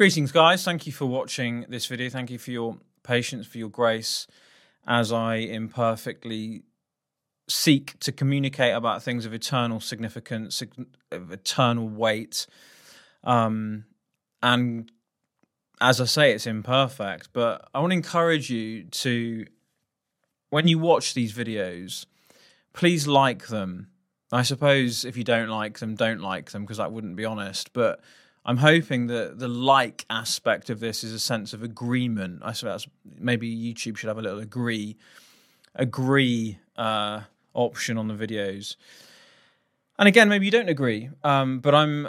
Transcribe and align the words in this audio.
Greetings, 0.00 0.32
guys. 0.32 0.64
Thank 0.64 0.86
you 0.86 0.94
for 0.94 1.04
watching 1.04 1.66
this 1.68 1.84
video. 1.84 2.08
Thank 2.08 2.30
you 2.30 2.38
for 2.38 2.52
your 2.52 2.78
patience, 3.02 3.46
for 3.46 3.58
your 3.58 3.68
grace, 3.68 4.26
as 4.86 5.12
I 5.12 5.34
imperfectly 5.34 6.62
seek 7.50 7.98
to 7.98 8.10
communicate 8.10 8.74
about 8.74 9.02
things 9.02 9.26
of 9.26 9.34
eternal 9.34 9.78
significance, 9.78 10.62
of 11.12 11.30
eternal 11.30 11.86
weight. 11.86 12.46
Um, 13.24 13.84
and 14.42 14.90
as 15.82 16.00
I 16.00 16.06
say, 16.06 16.32
it's 16.32 16.46
imperfect, 16.46 17.28
but 17.34 17.68
I 17.74 17.80
want 17.80 17.90
to 17.90 17.96
encourage 17.96 18.48
you 18.48 18.84
to, 18.84 19.44
when 20.48 20.66
you 20.66 20.78
watch 20.78 21.12
these 21.12 21.34
videos, 21.34 22.06
please 22.72 23.06
like 23.06 23.48
them. 23.48 23.90
I 24.32 24.44
suppose 24.44 25.04
if 25.04 25.18
you 25.18 25.24
don't 25.24 25.50
like 25.50 25.78
them, 25.78 25.94
don't 25.94 26.20
like 26.20 26.52
them 26.52 26.62
because 26.62 26.78
that 26.78 26.90
wouldn't 26.90 27.16
be 27.16 27.26
honest. 27.26 27.74
But 27.74 28.00
I'm 28.44 28.56
hoping 28.56 29.08
that 29.08 29.38
the 29.38 29.48
like 29.48 30.06
aspect 30.08 30.70
of 30.70 30.80
this 30.80 31.04
is 31.04 31.12
a 31.12 31.20
sense 31.20 31.52
of 31.52 31.62
agreement. 31.62 32.40
I 32.42 32.52
suppose 32.52 32.88
maybe 33.04 33.54
YouTube 33.54 33.96
should 33.96 34.08
have 34.08 34.18
a 34.18 34.22
little 34.22 34.38
agree, 34.38 34.96
agree 35.74 36.58
uh, 36.76 37.20
option 37.52 37.98
on 37.98 38.08
the 38.08 38.14
videos. 38.14 38.76
And 39.98 40.08
again, 40.08 40.28
maybe 40.30 40.46
you 40.46 40.50
don't 40.50 40.70
agree, 40.70 41.10
um, 41.22 41.60
but 41.60 41.74
I'm 41.74 42.08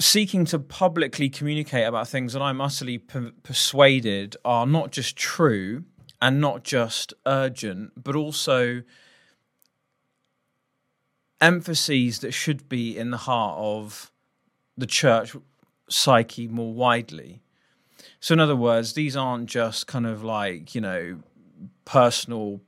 seeking 0.00 0.44
to 0.46 0.58
publicly 0.58 1.28
communicate 1.28 1.86
about 1.86 2.08
things 2.08 2.32
that 2.32 2.42
I'm 2.42 2.60
utterly 2.60 2.98
per- 2.98 3.32
persuaded 3.42 4.36
are 4.44 4.66
not 4.66 4.90
just 4.90 5.16
true 5.16 5.84
and 6.20 6.40
not 6.40 6.64
just 6.64 7.12
urgent, 7.26 8.02
but 8.02 8.16
also 8.16 8.82
emphases 11.40 12.20
that 12.20 12.32
should 12.32 12.68
be 12.68 12.96
in 12.96 13.10
the 13.10 13.18
heart 13.18 13.58
of 13.58 14.10
the 14.76 14.86
church 14.86 15.36
psyche 15.88 16.48
more 16.48 16.72
widely. 16.72 17.42
So, 18.20 18.32
in 18.32 18.40
other 18.40 18.56
words, 18.56 18.94
these 18.94 19.16
aren't 19.16 19.46
just 19.46 19.86
kind 19.86 20.06
of 20.06 20.24
like, 20.24 20.74
you 20.74 20.80
know, 20.80 21.20
personal 21.84 22.60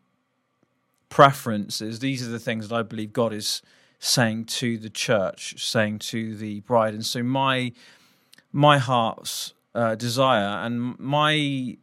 preferences. 1.08 1.98
These 1.98 2.26
are 2.26 2.30
the 2.30 2.38
things 2.38 2.68
that 2.68 2.74
I 2.74 2.82
believe 2.82 3.12
God 3.12 3.32
is 3.32 3.62
saying 3.98 4.44
to 4.44 4.76
the 4.76 4.90
church, 4.90 5.54
saying 5.66 6.00
to 6.00 6.36
the 6.36 6.60
bride. 6.60 6.94
And 6.94 7.04
so, 7.04 7.22
my 7.22 7.72
my 8.52 8.78
heart's 8.78 9.54
uh, 9.74 9.94
desire 9.94 10.64
and 10.64 10.98
my 10.98 11.76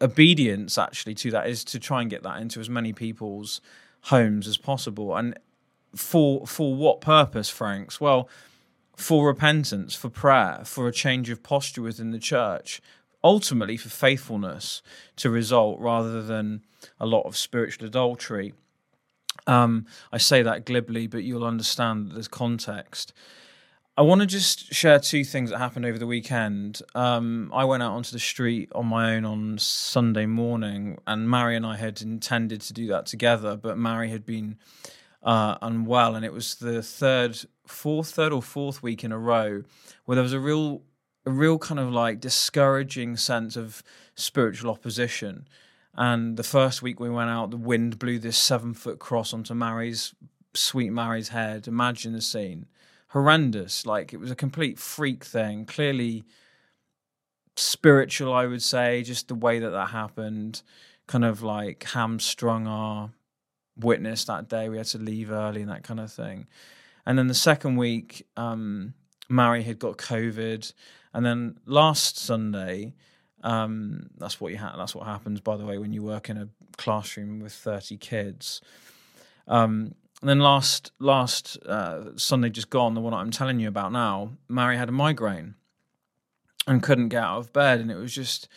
obedience 0.00 0.76
actually 0.76 1.14
to 1.14 1.30
that 1.30 1.48
is 1.48 1.62
to 1.62 1.78
try 1.78 2.00
and 2.00 2.10
get 2.10 2.24
that 2.24 2.40
into 2.40 2.58
as 2.58 2.68
many 2.68 2.92
people's 2.92 3.60
homes 4.02 4.48
as 4.48 4.56
possible. 4.56 5.14
And 5.16 5.38
for 5.94 6.46
for 6.46 6.74
what 6.74 7.00
purpose, 7.00 7.48
Franks? 7.48 8.00
Well, 8.00 8.28
for 8.96 9.26
repentance, 9.26 9.94
for 9.94 10.08
prayer, 10.08 10.62
for 10.64 10.86
a 10.86 10.92
change 10.92 11.30
of 11.30 11.42
posture 11.42 11.82
within 11.82 12.10
the 12.10 12.18
church, 12.18 12.80
ultimately 13.24 13.76
for 13.76 13.88
faithfulness 13.88 14.82
to 15.16 15.30
result 15.30 15.80
rather 15.80 16.22
than 16.22 16.62
a 16.98 17.06
lot 17.06 17.22
of 17.22 17.36
spiritual 17.36 17.86
adultery. 17.86 18.52
Um, 19.46 19.86
I 20.12 20.18
say 20.18 20.42
that 20.42 20.66
glibly, 20.66 21.06
but 21.06 21.24
you'll 21.24 21.44
understand 21.44 22.12
there's 22.12 22.28
context. 22.28 23.12
I 23.96 24.02
want 24.02 24.22
to 24.22 24.26
just 24.26 24.72
share 24.72 24.98
two 24.98 25.22
things 25.22 25.50
that 25.50 25.58
happened 25.58 25.84
over 25.84 25.98
the 25.98 26.06
weekend. 26.06 26.80
Um, 26.94 27.50
I 27.52 27.64
went 27.64 27.82
out 27.82 27.92
onto 27.92 28.12
the 28.12 28.18
street 28.18 28.70
on 28.74 28.86
my 28.86 29.14
own 29.14 29.26
on 29.26 29.58
Sunday 29.58 30.24
morning, 30.24 30.98
and 31.06 31.28
Mary 31.28 31.56
and 31.56 31.66
I 31.66 31.76
had 31.76 32.00
intended 32.00 32.62
to 32.62 32.72
do 32.72 32.86
that 32.86 33.04
together, 33.04 33.54
but 33.56 33.76
Mary 33.76 34.08
had 34.10 34.24
been 34.24 34.56
uh, 35.22 35.56
unwell, 35.62 36.14
and 36.14 36.24
it 36.24 36.32
was 36.32 36.56
the 36.56 36.82
third, 36.82 37.38
fourth, 37.66 38.10
third 38.10 38.32
or 38.32 38.42
fourth 38.42 38.82
week 38.82 39.04
in 39.04 39.12
a 39.12 39.18
row 39.18 39.62
where 40.04 40.16
there 40.16 40.22
was 40.22 40.32
a 40.32 40.40
real, 40.40 40.82
a 41.24 41.30
real 41.30 41.58
kind 41.58 41.78
of 41.78 41.90
like 41.90 42.20
discouraging 42.20 43.16
sense 43.16 43.56
of 43.56 43.82
spiritual 44.14 44.70
opposition. 44.70 45.46
And 45.94 46.36
the 46.36 46.42
first 46.42 46.82
week 46.82 46.98
we 46.98 47.10
went 47.10 47.30
out, 47.30 47.50
the 47.50 47.56
wind 47.56 47.98
blew 47.98 48.18
this 48.18 48.38
seven 48.38 48.74
foot 48.74 48.98
cross 48.98 49.32
onto 49.32 49.54
Mary's 49.54 50.14
sweet 50.54 50.90
Mary's 50.90 51.28
head. 51.28 51.68
Imagine 51.68 52.12
the 52.12 52.20
scene, 52.20 52.66
horrendous. 53.08 53.86
Like 53.86 54.12
it 54.12 54.18
was 54.18 54.30
a 54.30 54.36
complete 54.36 54.78
freak 54.78 55.24
thing. 55.24 55.66
Clearly 55.66 56.24
spiritual, 57.56 58.32
I 58.32 58.46
would 58.46 58.62
say. 58.62 59.02
Just 59.02 59.28
the 59.28 59.34
way 59.34 59.58
that 59.58 59.70
that 59.70 59.90
happened, 59.90 60.62
kind 61.06 61.24
of 61.24 61.42
like 61.42 61.84
hamstrung 61.84 62.66
our 62.66 63.10
witness 63.76 64.24
that 64.26 64.48
day. 64.48 64.68
We 64.68 64.76
had 64.76 64.86
to 64.86 64.98
leave 64.98 65.30
early 65.30 65.62
and 65.62 65.70
that 65.70 65.82
kind 65.82 66.00
of 66.00 66.12
thing. 66.12 66.46
And 67.06 67.18
then 67.18 67.26
the 67.26 67.34
second 67.34 67.76
week, 67.76 68.26
um, 68.36 68.94
Mary 69.28 69.62
had 69.62 69.78
got 69.78 69.96
COVID, 69.98 70.72
and 71.14 71.26
then 71.26 71.58
last 71.66 72.18
Sunday, 72.18 72.94
um, 73.42 74.10
that's 74.18 74.40
what 74.40 74.52
you 74.52 74.58
ha- 74.58 74.76
That's 74.76 74.94
what 74.94 75.06
happens, 75.06 75.40
by 75.40 75.56
the 75.56 75.64
way, 75.64 75.78
when 75.78 75.92
you 75.92 76.02
work 76.02 76.30
in 76.30 76.36
a 76.36 76.48
classroom 76.76 77.40
with 77.40 77.52
thirty 77.52 77.96
kids. 77.96 78.60
Um, 79.48 79.94
and 80.20 80.28
then 80.28 80.38
last 80.38 80.92
last 81.00 81.58
uh, 81.66 82.16
Sunday, 82.16 82.50
just 82.50 82.70
gone, 82.70 82.94
the 82.94 83.00
one 83.00 83.14
I'm 83.14 83.32
telling 83.32 83.58
you 83.58 83.68
about 83.68 83.90
now, 83.90 84.32
Mary 84.48 84.76
had 84.76 84.88
a 84.88 84.92
migraine 84.92 85.54
and 86.66 86.82
couldn't 86.82 87.08
get 87.08 87.24
out 87.24 87.38
of 87.38 87.52
bed, 87.52 87.80
and 87.80 87.90
it 87.90 87.96
was 87.96 88.14
just 88.14 88.48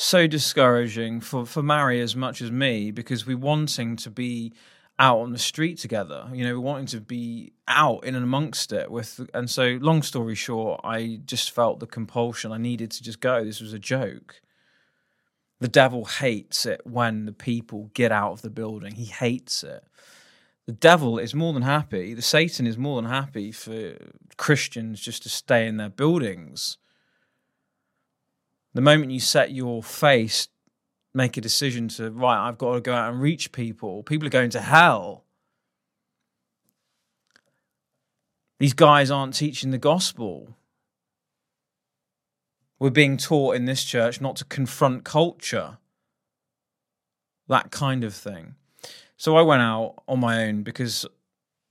so 0.00 0.26
discouraging 0.26 1.20
for 1.20 1.44
for 1.44 1.62
Mary 1.62 2.00
as 2.00 2.16
much 2.16 2.40
as 2.40 2.50
me 2.50 2.90
because 2.90 3.26
we're 3.26 3.36
wanting 3.36 3.96
to 3.96 4.10
be 4.10 4.52
out 4.98 5.18
on 5.18 5.32
the 5.32 5.38
street 5.38 5.76
together. 5.76 6.26
You 6.32 6.44
know, 6.44 6.54
we 6.54 6.58
wanting 6.60 6.86
to 6.86 7.00
be 7.00 7.52
out 7.68 8.04
in 8.04 8.14
and 8.14 8.24
amongst 8.24 8.72
it 8.72 8.90
with 8.90 9.28
and 9.34 9.48
so 9.50 9.78
long 9.80 10.02
story 10.02 10.34
short, 10.34 10.80
I 10.84 11.20
just 11.26 11.50
felt 11.50 11.80
the 11.80 11.86
compulsion. 11.86 12.50
I 12.50 12.56
needed 12.56 12.90
to 12.92 13.02
just 13.02 13.20
go. 13.20 13.44
This 13.44 13.60
was 13.60 13.74
a 13.74 13.78
joke. 13.78 14.40
The 15.60 15.68
devil 15.68 16.06
hates 16.06 16.64
it 16.64 16.80
when 16.86 17.26
the 17.26 17.32
people 17.32 17.90
get 17.92 18.10
out 18.10 18.32
of 18.32 18.42
the 18.42 18.48
building. 18.48 18.94
He 18.94 19.04
hates 19.04 19.62
it. 19.62 19.84
The 20.64 20.72
devil 20.72 21.18
is 21.18 21.34
more 21.34 21.52
than 21.52 21.62
happy, 21.62 22.14
the 22.14 22.22
Satan 22.22 22.66
is 22.66 22.78
more 22.78 23.00
than 23.02 23.10
happy 23.10 23.52
for 23.52 23.96
Christians 24.38 25.00
just 25.00 25.22
to 25.24 25.28
stay 25.28 25.66
in 25.66 25.76
their 25.76 25.90
buildings. 25.90 26.78
The 28.72 28.80
moment 28.80 29.10
you 29.10 29.20
set 29.20 29.52
your 29.52 29.82
face 29.82 30.48
make 31.12 31.36
a 31.36 31.40
decision 31.40 31.88
to 31.88 32.08
right 32.08 32.46
i've 32.46 32.56
got 32.56 32.74
to 32.74 32.80
go 32.80 32.94
out 32.94 33.12
and 33.12 33.20
reach 33.20 33.50
people. 33.52 34.02
People 34.02 34.26
are 34.26 34.30
going 34.30 34.50
to 34.50 34.60
hell. 34.60 35.24
These 38.60 38.74
guys 38.74 39.10
aren't 39.10 39.34
teaching 39.34 39.70
the 39.70 39.78
gospel. 39.78 40.56
We're 42.78 42.90
being 42.90 43.16
taught 43.16 43.56
in 43.56 43.64
this 43.64 43.84
church 43.84 44.20
not 44.20 44.36
to 44.36 44.44
confront 44.44 45.04
culture. 45.04 45.78
That 47.48 47.70
kind 47.70 48.04
of 48.04 48.14
thing. 48.14 48.54
So 49.16 49.36
i 49.36 49.42
went 49.42 49.62
out 49.62 50.02
on 50.06 50.20
my 50.20 50.44
own 50.44 50.62
because 50.62 51.04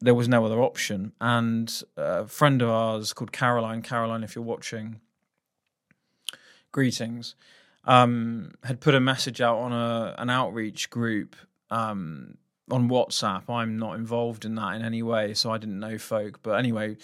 there 0.01 0.13
was 0.13 0.27
no 0.27 0.45
other 0.45 0.61
option. 0.61 1.13
And 1.21 1.81
a 1.95 2.27
friend 2.27 2.61
of 2.61 2.69
ours 2.69 3.13
called 3.13 3.31
caroline 3.31 3.81
caroline 3.81 4.23
if 4.23 4.35
you're 4.35 4.43
watching 4.43 4.99
greetings 6.71 7.35
um, 7.85 8.51
had 8.63 8.81
put 8.81 8.95
a 8.95 8.99
message 8.99 9.41
out 9.41 9.57
on 9.57 9.71
a 9.71 10.15
an 10.17 10.29
outreach 10.29 10.89
group 10.89 11.35
um, 11.69 12.37
on 12.69 12.89
WhatsApp. 12.89 13.49
I'm 13.49 13.77
not 13.77 13.95
involved 13.95 14.45
in 14.45 14.55
that 14.55 14.75
in 14.75 14.83
any 14.83 15.01
way, 15.01 15.33
so 15.33 15.51
I 15.51 15.57
didn't 15.57 15.79
know 15.79 15.97
folk. 15.97 16.41
But 16.43 16.59
anyway, 16.59 16.97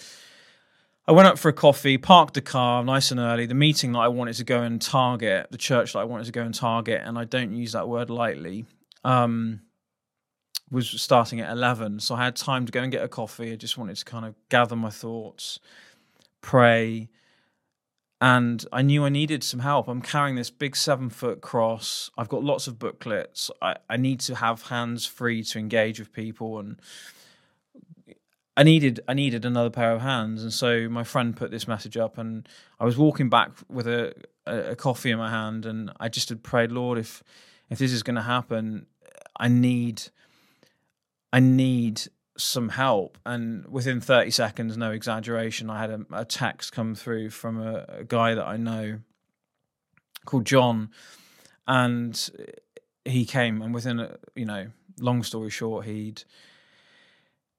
I 1.06 1.12
went 1.12 1.28
up 1.28 1.38
for 1.38 1.48
a 1.48 1.52
coffee, 1.52 1.98
parked 1.98 2.34
the 2.34 2.40
car 2.40 2.84
nice 2.84 3.10
and 3.10 3.20
early. 3.20 3.46
The 3.46 3.54
meeting 3.54 3.92
that 3.92 4.00
I 4.00 4.08
wanted 4.08 4.34
to 4.34 4.44
go 4.44 4.62
and 4.62 4.80
target, 4.80 5.48
the 5.50 5.58
church 5.58 5.94
that 5.94 6.00
I 6.00 6.04
wanted 6.04 6.26
to 6.26 6.32
go 6.32 6.42
and 6.42 6.54
target, 6.54 7.02
and 7.04 7.18
I 7.18 7.24
don't 7.24 7.54
use 7.54 7.72
that 7.72 7.88
word 7.88 8.10
lightly. 8.10 8.64
Um, 9.04 9.62
was 10.68 10.88
starting 11.00 11.40
at 11.40 11.52
11 11.52 12.00
so 12.00 12.16
i 12.16 12.24
had 12.24 12.34
time 12.34 12.66
to 12.66 12.72
go 12.72 12.82
and 12.82 12.90
get 12.90 13.00
a 13.00 13.06
coffee 13.06 13.52
i 13.52 13.54
just 13.54 13.78
wanted 13.78 13.96
to 13.96 14.04
kind 14.04 14.24
of 14.24 14.34
gather 14.48 14.74
my 14.74 14.90
thoughts 14.90 15.60
pray 16.40 17.08
and 18.20 18.64
i 18.72 18.80
knew 18.82 19.04
i 19.04 19.08
needed 19.08 19.44
some 19.44 19.60
help. 19.60 19.88
I'm 19.88 20.02
carrying 20.02 20.36
this 20.36 20.50
big 20.50 20.74
seven 20.76 21.10
foot 21.10 21.40
cross. 21.40 22.10
I've 22.16 22.28
got 22.28 22.42
lots 22.42 22.66
of 22.66 22.78
booklets. 22.78 23.50
I, 23.60 23.76
I 23.90 23.96
need 23.96 24.20
to 24.20 24.36
have 24.36 24.62
hands 24.62 25.04
free 25.06 25.42
to 25.44 25.58
engage 25.58 25.98
with 25.98 26.12
people 26.12 26.58
and 26.58 26.80
I 28.56 28.62
needed 28.62 29.00
I 29.06 29.12
needed 29.12 29.44
another 29.44 29.68
pair 29.68 29.92
of 29.92 30.00
hands, 30.00 30.42
and 30.42 30.52
so 30.52 30.88
my 30.88 31.04
friend 31.04 31.36
put 31.36 31.50
this 31.50 31.68
message 31.68 31.96
up, 31.96 32.16
and 32.16 32.48
I 32.80 32.84
was 32.86 32.96
walking 32.96 33.28
back 33.28 33.50
with 33.68 33.86
a, 33.86 34.14
a, 34.46 34.70
a 34.70 34.76
coffee 34.76 35.10
in 35.10 35.18
my 35.18 35.28
hand, 35.28 35.66
and 35.66 35.92
I 36.00 36.08
just 36.08 36.30
had 36.30 36.42
prayed, 36.42 36.72
Lord, 36.72 36.96
if 36.96 37.22
if 37.68 37.78
this 37.78 37.92
is 37.92 38.02
going 38.02 38.16
to 38.16 38.22
happen, 38.22 38.86
I 39.38 39.48
need 39.48 40.04
I 41.32 41.40
need 41.40 42.02
some 42.36 42.70
help. 42.70 43.18
And 43.24 43.66
within 43.66 44.00
30 44.00 44.30
seconds, 44.30 44.76
no 44.76 44.90
exaggeration, 44.90 45.70
I 45.70 45.80
had 45.80 45.90
a, 45.90 46.00
a 46.12 46.24
text 46.24 46.72
come 46.72 46.94
through 46.94 47.30
from 47.30 47.60
a, 47.60 47.84
a 47.88 48.04
guy 48.04 48.34
that 48.34 48.46
I 48.46 48.56
know 48.56 49.00
called 50.24 50.44
John, 50.44 50.90
and 51.66 52.30
he 53.04 53.24
came, 53.24 53.62
and 53.62 53.72
within 53.72 54.00
a, 54.00 54.16
you 54.34 54.44
know, 54.44 54.66
long 54.98 55.22
story 55.22 55.50
short, 55.50 55.86
he'd 55.86 56.24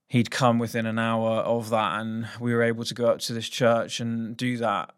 he'd 0.10 0.32
come 0.32 0.58
within 0.58 0.86
an 0.86 0.98
hour 0.98 1.40
of 1.40 1.70
that 1.70 2.00
and 2.00 2.26
we 2.40 2.54
were 2.54 2.64
able 2.64 2.86
to 2.86 2.94
go 2.94 3.08
up 3.08 3.20
to 3.20 3.34
this 3.34 3.50
church 3.50 4.00
and 4.00 4.38
do 4.38 4.56
that 4.56 4.94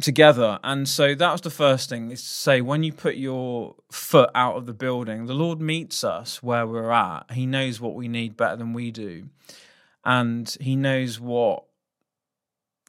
together. 0.00 0.58
And 0.64 0.88
so 0.88 1.14
that 1.14 1.32
was 1.32 1.42
the 1.42 1.50
first 1.50 1.88
thing 1.88 2.10
is 2.10 2.22
to 2.22 2.28
say 2.28 2.60
when 2.60 2.82
you 2.82 2.92
put 2.92 3.16
your 3.16 3.76
foot 3.90 4.30
out 4.34 4.56
of 4.56 4.64
the 4.66 4.72
building 4.72 5.26
the 5.26 5.34
lord 5.34 5.60
meets 5.60 6.02
us 6.02 6.42
where 6.42 6.66
we're 6.66 6.90
at. 6.90 7.30
He 7.32 7.46
knows 7.46 7.80
what 7.80 7.94
we 7.94 8.08
need 8.08 8.36
better 8.36 8.56
than 8.56 8.72
we 8.72 8.90
do. 8.90 9.28
And 10.04 10.48
he 10.60 10.76
knows 10.76 11.20
what 11.20 11.64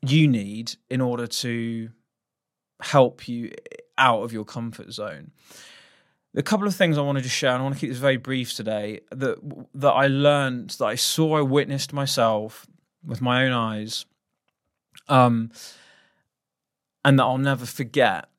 you 0.02 0.28
need 0.28 0.76
in 0.90 1.02
order 1.02 1.28
to 1.28 1.90
help 2.82 3.28
you 3.28 3.52
out 3.98 4.24
of 4.24 4.34
your 4.34 4.46
comfort 4.46 4.92
zone. 4.92 5.32
A 6.36 6.42
couple 6.42 6.68
of 6.68 6.76
things 6.76 6.98
I 6.98 7.02
wanted 7.02 7.24
to 7.24 7.30
share, 7.30 7.52
and 7.52 7.60
I 7.60 7.64
want 7.64 7.76
to 7.76 7.80
keep 7.80 7.92
this 7.92 8.00
very 8.00 8.18
brief 8.18 8.56
today. 8.56 9.02
That 9.12 9.38
that 9.76 9.92
I 9.92 10.08
learned, 10.08 10.72
that 10.72 10.86
I 10.86 10.96
saw, 10.96 11.38
I 11.38 11.42
witnessed 11.42 11.94
myself 11.94 12.66
with 13.06 13.22
my 13.22 13.46
own 13.46 13.52
eyes, 13.52 14.06
um, 15.08 15.52
and 17.06 17.20
that 17.20 17.24
I'll 17.24 17.38
never 17.38 17.66
forget. 17.66 18.30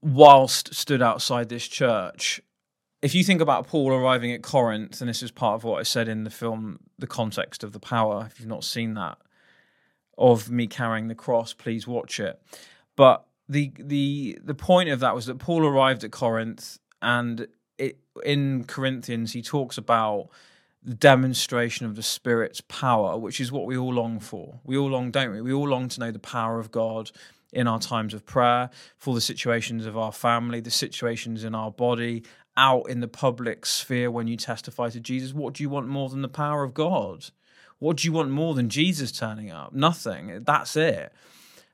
Whilst 0.00 0.74
stood 0.74 1.02
outside 1.02 1.48
this 1.48 1.68
church, 1.68 2.40
if 3.02 3.14
you 3.14 3.24
think 3.24 3.40
about 3.40 3.66
Paul 3.66 3.92
arriving 3.92 4.32
at 4.32 4.42
Corinth, 4.42 5.00
and 5.00 5.08
this 5.08 5.22
is 5.22 5.30
part 5.30 5.56
of 5.56 5.64
what 5.64 5.80
I 5.80 5.82
said 5.82 6.08
in 6.08 6.24
the 6.24 6.30
film, 6.30 6.78
the 6.98 7.06
context 7.06 7.64
of 7.64 7.72
the 7.72 7.80
power. 7.80 8.28
If 8.30 8.38
you've 8.38 8.48
not 8.48 8.64
seen 8.64 8.94
that, 8.94 9.18
of 10.16 10.50
me 10.50 10.66
carrying 10.66 11.08
the 11.08 11.14
cross, 11.14 11.52
please 11.52 11.86
watch 11.86 12.20
it. 12.20 12.40
But 12.96 13.26
the 13.48 13.72
the 13.78 14.38
the 14.42 14.54
point 14.54 14.88
of 14.88 15.00
that 15.00 15.14
was 15.14 15.26
that 15.26 15.38
Paul 15.38 15.66
arrived 15.66 16.04
at 16.04 16.12
Corinth, 16.12 16.78
and 17.00 17.48
it, 17.78 17.98
in 18.24 18.64
Corinthians 18.64 19.32
he 19.32 19.42
talks 19.42 19.78
about 19.78 20.28
the 20.84 20.94
demonstration 20.94 21.86
of 21.86 21.94
the 21.94 22.02
Spirit's 22.02 22.60
power, 22.62 23.16
which 23.16 23.40
is 23.40 23.52
what 23.52 23.66
we 23.66 23.76
all 23.76 23.92
long 23.92 24.18
for. 24.18 24.60
We 24.64 24.76
all 24.76 24.90
long, 24.90 25.10
don't 25.10 25.32
we? 25.32 25.40
We 25.40 25.52
all 25.52 25.68
long 25.68 25.88
to 25.90 26.00
know 26.00 26.10
the 26.10 26.18
power 26.18 26.58
of 26.58 26.72
God 26.72 27.10
in 27.52 27.68
our 27.68 27.78
times 27.78 28.14
of 28.14 28.24
prayer, 28.24 28.70
for 28.96 29.14
the 29.14 29.20
situations 29.20 29.86
of 29.86 29.96
our 29.96 30.12
family, 30.12 30.60
the 30.60 30.70
situations 30.70 31.44
in 31.44 31.54
our 31.54 31.70
body, 31.70 32.24
out 32.56 32.88
in 32.88 33.00
the 33.00 33.08
public 33.08 33.64
sphere 33.64 34.10
when 34.10 34.26
you 34.26 34.36
testify 34.36 34.88
to 34.88 35.00
Jesus. 35.00 35.32
What 35.32 35.54
do 35.54 35.62
you 35.62 35.68
want 35.68 35.86
more 35.86 36.08
than 36.08 36.22
the 36.22 36.28
power 36.28 36.64
of 36.64 36.74
God? 36.74 37.26
What 37.78 37.98
do 37.98 38.08
you 38.08 38.12
want 38.12 38.30
more 38.30 38.54
than 38.54 38.68
Jesus 38.68 39.12
turning 39.12 39.50
up? 39.50 39.72
Nothing. 39.72 40.42
That's 40.44 40.76
it. 40.76 41.12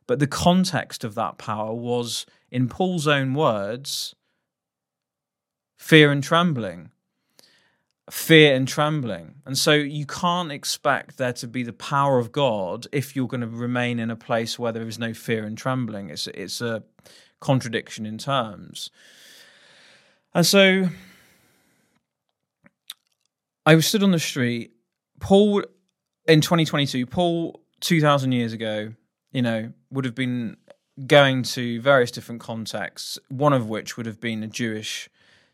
But 0.06 0.18
the 0.18 0.26
context 0.26 1.04
of 1.04 1.14
that 1.14 1.38
power 1.38 1.74
was, 1.74 2.26
in 2.50 2.68
Paul's 2.68 3.06
own 3.06 3.34
words, 3.34 4.14
fear 5.76 6.10
and 6.10 6.22
trembling. 6.22 6.90
Fear 8.10 8.54
and 8.54 8.66
trembling. 8.66 9.36
And 9.44 9.56
so 9.56 9.72
you 9.72 10.06
can't 10.06 10.50
expect 10.50 11.18
there 11.18 11.32
to 11.34 11.46
be 11.46 11.62
the 11.62 11.72
power 11.72 12.18
of 12.18 12.32
God 12.32 12.86
if 12.92 13.14
you're 13.14 13.28
going 13.28 13.42
to 13.42 13.46
remain 13.46 13.98
in 13.98 14.10
a 14.10 14.16
place 14.16 14.58
where 14.58 14.72
there 14.72 14.86
is 14.86 14.98
no 14.98 15.12
fear 15.12 15.44
and 15.44 15.58
trembling. 15.58 16.10
It's, 16.10 16.26
it's 16.28 16.60
a 16.60 16.82
contradiction 17.40 18.06
in 18.06 18.18
terms. 18.18 18.90
And 20.34 20.46
so 20.46 20.88
I 23.66 23.74
was 23.74 23.86
stood 23.86 24.02
on 24.02 24.12
the 24.12 24.18
street. 24.18 24.72
Paul, 25.20 25.64
in 26.26 26.40
2022, 26.40 27.06
Paul, 27.06 27.60
2,000 27.80 28.32
years 28.32 28.52
ago, 28.52 28.94
you 29.32 29.42
know, 29.42 29.72
would 29.90 30.04
have 30.04 30.14
been 30.14 30.56
going 31.06 31.42
to 31.42 31.80
various 31.80 32.10
different 32.10 32.40
contexts, 32.40 33.18
one 33.28 33.52
of 33.52 33.68
which 33.68 33.96
would 33.96 34.06
have 34.06 34.20
been 34.20 34.42
a 34.42 34.46
Jewish 34.46 35.08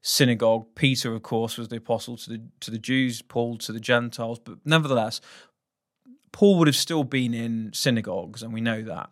synagogue. 0.05 0.67
Peter, 0.75 1.15
of 1.15 1.23
course, 1.23 1.56
was 1.56 1.69
the 1.69 1.77
apostle 1.77 2.17
to 2.19 2.31
the 2.31 2.43
to 2.61 2.71
the 2.71 2.79
Jews, 2.79 3.23
Paul 3.23 3.56
to 3.59 3.73
the 3.73 3.81
Gentiles, 3.81 4.39
but 4.39 4.59
nevertheless, 4.65 5.21
Paul 6.31 6.59
would 6.59 6.69
have 6.69 6.77
still 6.77 7.05
been 7.05 7.35
in 7.35 7.73
synagogues, 7.73 8.43
and 8.43 8.53
we 8.53 8.61
know 8.61 8.83
that. 8.83 9.11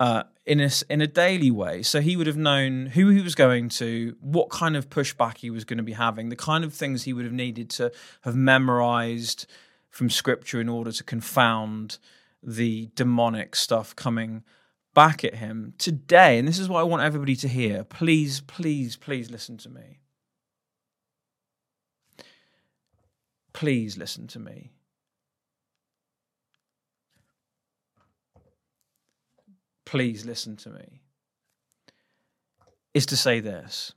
Uh, 0.00 0.24
in 0.44 0.60
a 0.60 0.70
in 0.90 1.00
a 1.00 1.06
daily 1.06 1.50
way, 1.50 1.82
so 1.82 2.00
he 2.00 2.16
would 2.16 2.26
have 2.26 2.36
known 2.36 2.86
who 2.86 3.08
he 3.08 3.20
was 3.20 3.34
going 3.34 3.68
to, 3.68 4.16
what 4.20 4.50
kind 4.50 4.76
of 4.76 4.90
pushback 4.90 5.38
he 5.38 5.50
was 5.50 5.64
going 5.64 5.78
to 5.78 5.82
be 5.82 5.92
having, 5.92 6.28
the 6.28 6.36
kind 6.36 6.64
of 6.64 6.74
things 6.74 7.04
he 7.04 7.12
would 7.12 7.24
have 7.24 7.32
needed 7.32 7.70
to 7.70 7.90
have 8.22 8.36
memorized 8.36 9.46
from 9.90 10.10
Scripture 10.10 10.60
in 10.60 10.68
order 10.68 10.92
to 10.92 11.02
confound 11.02 11.98
the 12.42 12.90
demonic 12.94 13.56
stuff 13.56 13.94
coming 13.96 14.44
back 14.94 15.24
at 15.24 15.36
him 15.36 15.74
today. 15.78 16.38
And 16.38 16.46
this 16.46 16.58
is 16.58 16.68
what 16.68 16.80
I 16.80 16.84
want 16.84 17.02
everybody 17.02 17.36
to 17.36 17.48
hear. 17.48 17.84
Please, 17.84 18.40
please, 18.40 18.96
please 18.96 19.30
listen 19.30 19.56
to 19.58 19.68
me. 19.68 19.98
Please 23.52 23.96
listen 23.96 24.26
to 24.28 24.38
me. 24.38 24.72
Please 29.84 30.26
listen 30.26 30.56
to 30.56 30.70
me. 30.70 31.00
Is 32.92 33.06
to 33.06 33.16
say 33.16 33.40
this 33.40 33.94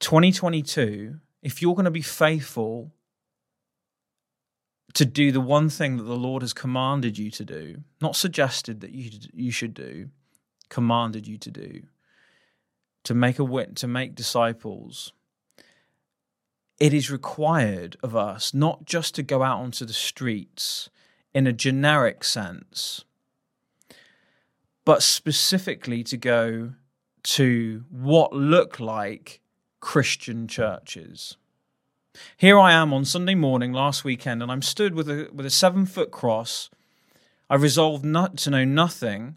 2022, 0.00 1.16
if 1.42 1.60
you're 1.60 1.74
going 1.74 1.84
to 1.84 1.90
be 1.90 2.02
faithful 2.02 2.92
to 4.94 5.04
do 5.04 5.30
the 5.30 5.40
one 5.40 5.68
thing 5.68 5.96
that 5.96 6.04
the 6.04 6.16
Lord 6.16 6.42
has 6.42 6.52
commanded 6.52 7.18
you 7.18 7.30
to 7.30 7.44
do, 7.44 7.82
not 8.00 8.16
suggested 8.16 8.80
that 8.80 8.92
you 8.92 9.10
you 9.32 9.50
should 9.50 9.74
do, 9.74 10.10
commanded 10.68 11.26
you 11.26 11.36
to 11.38 11.50
do, 11.50 11.82
to 13.04 13.14
make 13.14 13.38
a 13.38 13.44
wit 13.44 13.76
to 13.76 13.86
make 13.86 14.14
disciples. 14.14 15.12
It 16.80 16.94
is 16.94 17.10
required 17.10 17.98
of 18.02 18.16
us 18.16 18.54
not 18.54 18.86
just 18.86 19.14
to 19.16 19.22
go 19.22 19.42
out 19.42 19.60
onto 19.60 19.84
the 19.84 19.92
streets 19.92 20.88
in 21.34 21.46
a 21.46 21.52
generic 21.52 22.24
sense, 22.24 23.04
but 24.86 25.02
specifically 25.02 26.02
to 26.04 26.16
go 26.16 26.72
to 27.22 27.84
what 27.90 28.32
look 28.32 28.80
like 28.80 29.42
Christian 29.80 30.48
churches. 30.48 31.36
Here 32.38 32.58
I 32.58 32.72
am 32.72 32.94
on 32.94 33.04
Sunday 33.04 33.34
morning 33.34 33.74
last 33.74 34.02
weekend, 34.02 34.42
and 34.42 34.50
I'm 34.50 34.62
stood 34.62 34.94
with 34.94 35.08
a 35.10 35.28
with 35.34 35.44
a 35.44 35.50
seven 35.50 35.84
foot 35.84 36.10
cross. 36.10 36.70
I 37.50 37.56
resolved 37.56 38.06
not 38.06 38.38
to 38.38 38.50
know 38.50 38.64
nothing 38.64 39.36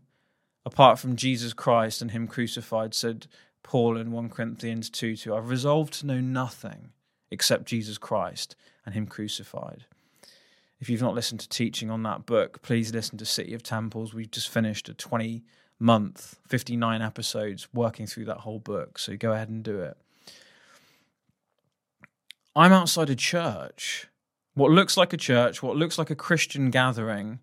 apart 0.66 0.98
from 0.98 1.18
Jesus 1.18 1.52
Christ 1.52 2.02
and 2.02 2.12
Him 2.12 2.26
crucified, 2.26 2.94
said 2.94 3.28
Paul 3.64 3.98
in 3.98 4.12
1 4.12 4.30
Corinthians 4.30 4.90
2 4.90 5.18
2. 5.18 5.36
I've 5.36 5.50
resolved 5.50 5.94
to 6.00 6.06
know 6.06 6.22
nothing 6.22 6.92
except 7.34 7.66
Jesus 7.66 7.98
Christ 7.98 8.56
and 8.86 8.96
Him 8.96 9.08
crucified. 9.08 9.86
If 10.80 10.90
you've 10.90 11.02
not 11.02 11.16
listened 11.16 11.40
to 11.42 11.50
teaching 11.50 11.90
on 11.90 12.04
that 12.04 12.25
book, 12.25 12.62
please 12.62 12.94
listen 12.94 13.18
to 13.18 13.25
City 13.25 13.54
of 13.54 13.63
Temples. 13.63 14.13
We've 14.13 14.32
just 14.32 14.50
finished 14.50 14.90
a 14.90 14.94
20 14.94 15.44
month, 15.80 16.40
59 16.48 17.02
episodes 17.02 17.68
working 17.74 18.06
through 18.06 18.25
that 18.25 18.40
whole 18.40 18.60
book. 18.60 19.00
So 19.00 19.18
go 19.18 19.32
ahead 19.32 19.50
and 19.50 19.63
do 19.63 19.80
it. 19.80 19.98
I'm 22.56 22.72
outside 22.72 23.10
a 23.10 23.16
church, 23.16 24.08
what 24.54 24.72
looks 24.72 24.96
like 24.96 25.13
a 25.13 25.18
church, 25.18 25.63
what 25.63 25.75
looks 25.75 25.98
like 25.98 26.12
a 26.12 26.16
Christian 26.16 26.70
gathering, 26.70 27.40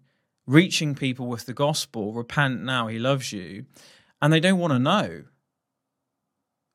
reaching 0.46 0.94
people 0.94 1.26
with 1.26 1.46
the 1.46 1.52
gospel, 1.52 2.12
repent 2.12 2.62
now, 2.62 2.86
he 2.86 2.98
loves 2.98 3.32
you, 3.32 3.66
and 4.22 4.32
they 4.32 4.40
don't 4.40 4.58
want 4.58 4.72
to 4.72 4.78
know. 4.78 5.24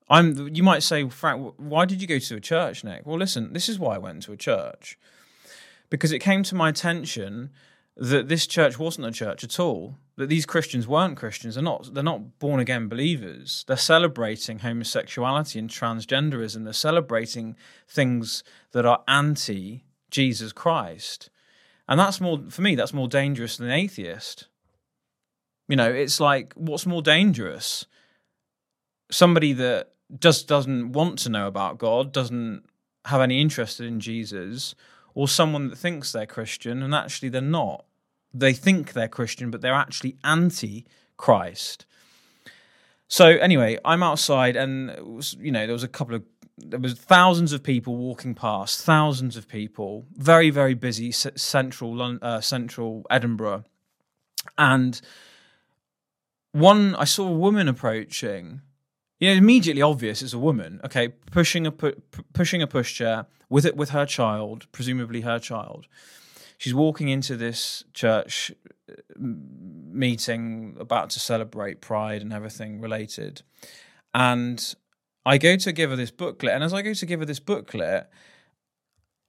I'm 0.09 0.53
you 0.53 0.63
might 0.63 0.83
say, 0.83 1.07
Frank, 1.09 1.55
why 1.57 1.85
did 1.85 2.01
you 2.01 2.07
go 2.07 2.19
to 2.19 2.35
a 2.35 2.39
church, 2.39 2.83
Nick? 2.83 3.05
Well, 3.05 3.17
listen, 3.17 3.53
this 3.53 3.67
is 3.67 3.79
why 3.79 3.95
I 3.95 3.97
went 3.97 4.23
to 4.23 4.33
a 4.33 4.37
church. 4.37 4.97
Because 5.89 6.11
it 6.11 6.19
came 6.19 6.43
to 6.43 6.55
my 6.55 6.69
attention 6.69 7.51
that 7.97 8.27
this 8.27 8.45
church 8.45 8.77
wasn't 8.77 9.07
a 9.07 9.11
church 9.11 9.43
at 9.43 9.59
all. 9.59 9.97
That 10.17 10.29
these 10.29 10.45
Christians 10.45 10.87
weren't 10.87 11.17
Christians. 11.17 11.55
They're 11.55 11.63
not. 11.63 11.93
They're 11.93 12.03
not 12.03 12.39
born 12.39 12.59
again 12.59 12.87
believers. 12.87 13.65
They're 13.67 13.77
celebrating 13.77 14.59
homosexuality 14.59 15.59
and 15.59 15.69
transgenderism. 15.69 16.63
They're 16.63 16.73
celebrating 16.73 17.55
things 17.87 18.43
that 18.71 18.85
are 18.85 19.03
anti 19.07 19.83
Jesus 20.11 20.53
Christ, 20.53 21.29
and 21.87 21.99
that's 21.99 22.21
more 22.21 22.39
for 22.49 22.61
me. 22.61 22.75
That's 22.75 22.93
more 22.93 23.09
dangerous 23.09 23.57
than 23.57 23.69
atheist. 23.69 24.47
You 25.67 25.75
know, 25.75 25.91
it's 25.91 26.19
like 26.19 26.53
what's 26.55 26.85
more 26.85 27.01
dangerous? 27.01 27.85
Somebody 29.11 29.51
that 29.53 29.94
just 30.19 30.47
doesn't 30.47 30.91
want 30.91 31.19
to 31.19 31.29
know 31.29 31.47
about 31.47 31.77
God, 31.77 32.11
doesn't 32.11 32.63
have 33.05 33.21
any 33.21 33.41
interest 33.41 33.79
in 33.79 33.99
Jesus, 33.99 34.75
or 35.13 35.27
someone 35.27 35.69
that 35.69 35.77
thinks 35.77 36.11
they're 36.11 36.25
Christian 36.25 36.83
and 36.83 36.93
actually 36.93 37.29
they're 37.29 37.41
not. 37.41 37.85
They 38.33 38.53
think 38.53 38.93
they're 38.93 39.07
Christian, 39.07 39.49
but 39.49 39.61
they're 39.61 39.73
actually 39.73 40.17
anti 40.23 40.85
Christ. 41.17 41.85
So 43.07 43.27
anyway, 43.27 43.77
I'm 43.85 44.03
outside, 44.03 44.55
and 44.55 44.91
was, 45.15 45.35
you 45.39 45.51
know 45.51 45.65
there 45.65 45.73
was 45.73 45.83
a 45.83 45.87
couple 45.87 46.15
of 46.15 46.23
there 46.57 46.79
was 46.79 46.93
thousands 46.93 47.53
of 47.53 47.63
people 47.63 47.97
walking 47.97 48.33
past, 48.33 48.83
thousands 48.83 49.37
of 49.37 49.47
people, 49.47 50.05
very 50.15 50.49
very 50.49 50.73
busy 50.73 51.11
central 51.11 52.19
uh, 52.21 52.41
central 52.41 53.05
Edinburgh, 53.09 53.63
and 54.57 54.99
one 56.51 56.95
I 56.95 57.05
saw 57.05 57.27
a 57.27 57.35
woman 57.35 57.67
approaching. 57.67 58.61
You 59.25 59.31
know, 59.31 59.37
immediately 59.37 59.81
obvious 59.81 60.21
it's 60.21 60.33
a 60.33 60.37
woman. 60.37 60.79
Okay, 60.85 61.07
pushing 61.31 61.65
a 61.65 61.71
pu- 61.71 61.99
pushing 62.33 62.61
a 62.61 62.67
pushchair 62.67 63.25
with 63.49 63.65
it 63.65 63.75
with 63.75 63.89
her 63.89 64.05
child, 64.05 64.67
presumably 64.71 65.21
her 65.21 65.39
child. 65.39 65.87
She's 66.59 66.75
walking 66.75 67.09
into 67.09 67.35
this 67.35 67.83
church 67.91 68.51
uh, 68.87 68.93
meeting 69.17 70.77
about 70.79 71.09
to 71.09 71.19
celebrate 71.19 71.81
Pride 71.81 72.21
and 72.21 72.31
everything 72.31 72.79
related, 72.81 73.41
and 74.13 74.75
I 75.25 75.39
go 75.39 75.55
to 75.55 75.71
give 75.71 75.89
her 75.89 75.95
this 75.95 76.11
booklet, 76.11 76.53
and 76.53 76.63
as 76.63 76.71
I 76.71 76.83
go 76.83 76.93
to 76.93 77.05
give 77.07 77.19
her 77.19 77.25
this 77.25 77.39
booklet, 77.39 78.07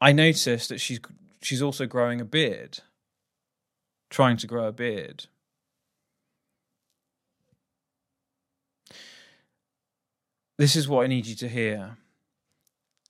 I 0.03 0.13
notice 0.13 0.69
that 0.69 0.79
she's 0.79 1.01
she's 1.41 1.63
also 1.63 1.87
growing 1.87 2.21
a 2.21 2.27
beard, 2.27 2.81
trying 4.11 4.37
to 4.37 4.47
grow 4.47 4.67
a 4.67 4.73
beard. 4.73 5.29
This 10.59 10.75
is 10.75 10.89
what 10.89 11.05
I 11.05 11.07
need 11.07 11.27
you 11.27 11.35
to 11.37 11.49
hear. 11.49 11.99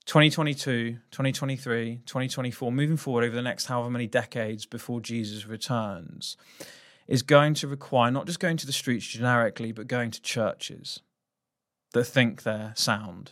2022, 0.05 0.97
2023, 1.11 2.01
2024, 2.05 2.71
moving 2.71 2.97
forward 2.97 3.23
over 3.23 3.35
the 3.35 3.41
next 3.41 3.65
however 3.65 3.89
many 3.89 4.07
decades 4.07 4.65
before 4.65 4.99
Jesus 4.99 5.47
returns, 5.47 6.35
is 7.07 7.21
going 7.21 7.53
to 7.55 7.67
require 7.67 8.11
not 8.11 8.25
just 8.25 8.41
going 8.41 8.57
to 8.57 8.65
the 8.65 8.73
streets 8.73 9.05
generically, 9.05 9.71
but 9.71 9.87
going 9.87 10.11
to 10.11 10.21
churches 10.21 10.99
that 11.93 12.03
think 12.03 12.43
they're 12.43 12.73
sound. 12.75 13.31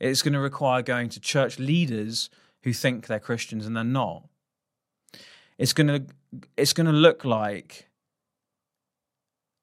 It's 0.00 0.22
going 0.22 0.34
to 0.34 0.40
require 0.40 0.82
going 0.82 1.10
to 1.10 1.20
church 1.20 1.58
leaders 1.58 2.30
who 2.62 2.72
think 2.72 3.06
they're 3.06 3.20
Christians 3.20 3.66
and 3.66 3.76
they're 3.76 3.84
not. 3.84 4.24
It's 5.58 5.74
going 5.74 5.86
to 5.86 6.04
it's 6.56 6.72
going 6.72 6.86
to 6.86 6.92
look 6.92 7.24
like 7.24 7.88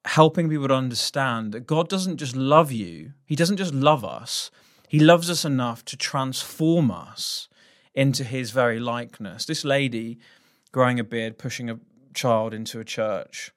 helping 0.05 0.49
people 0.49 0.67
to 0.67 0.73
understand 0.73 1.51
that 1.53 1.67
God 1.67 1.89
doesn't 1.89 2.17
just 2.17 2.35
love 2.35 2.71
you, 2.71 3.13
He 3.25 3.35
doesn't 3.35 3.57
just 3.57 3.73
love 3.73 4.03
us, 4.03 4.51
he 4.91 4.99
loves 4.99 5.29
us 5.29 5.45
enough 5.45 5.85
to 5.85 5.95
transform 5.95 6.91
us 6.91 7.47
into 7.95 8.25
his 8.25 8.51
very 8.51 8.77
likeness. 8.77 9.45
This 9.45 9.63
lady 9.63 10.19
growing 10.73 10.99
a 10.99 11.03
beard, 11.05 11.37
pushing 11.37 11.69
a 11.69 11.79
child 12.13 12.53
into 12.53 12.77
a 12.77 12.83
church, 12.83 13.53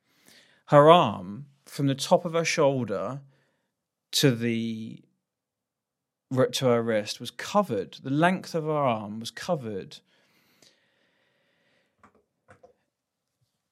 her 0.66 0.88
arm 0.92 1.46
from 1.66 1.88
the 1.88 1.94
top 1.96 2.24
of 2.24 2.34
her 2.34 2.44
shoulder 2.44 3.20
to 4.12 4.30
the 4.30 5.02
to 6.52 6.66
her 6.66 6.80
wrist 6.80 7.18
was 7.18 7.32
covered. 7.32 7.94
The 8.04 8.10
length 8.10 8.54
of 8.54 8.62
her 8.62 8.70
arm 8.70 9.18
was 9.18 9.32
covered 9.32 9.96